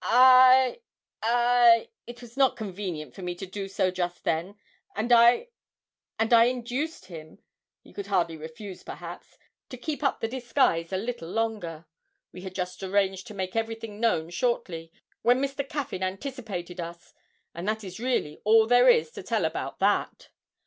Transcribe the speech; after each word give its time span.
I 0.03 0.81
I 1.21 1.89
it 2.07 2.23
was 2.23 2.35
not 2.35 2.55
convenient 2.55 3.13
for 3.13 3.21
me 3.21 3.35
to 3.35 3.45
do 3.45 3.67
so 3.67 3.91
just 3.91 4.23
then, 4.23 4.55
and 4.95 5.11
I 5.13 5.45
induced 6.19 7.05
him 7.05 7.37
he 7.83 7.93
could 7.93 8.07
hardly 8.07 8.35
refuse, 8.35 8.81
perhaps 8.81 9.37
to 9.69 9.77
keep 9.77 10.01
up 10.01 10.19
the 10.19 10.27
disguise 10.27 10.91
a 10.91 10.97
little 10.97 11.29
longer. 11.29 11.85
We 12.31 12.41
had 12.41 12.55
just 12.55 12.81
arranged 12.81 13.27
to 13.27 13.35
make 13.35 13.55
everything 13.55 13.99
known 13.99 14.31
shortly, 14.31 14.91
when 15.21 15.39
Mr. 15.39 15.69
Caffyn 15.69 16.01
anticipated 16.01 16.79
us. 16.81 17.13
And 17.53 17.67
that 17.67 17.83
is 17.83 17.99
really 17.99 18.41
all 18.43 18.65
there 18.65 18.89
is 18.89 19.11
to 19.11 19.21
tell 19.21 19.45
about 19.45 19.77
that.' 19.77 20.29